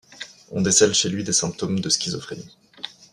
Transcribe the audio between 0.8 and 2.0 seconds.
chez lui des symptômes de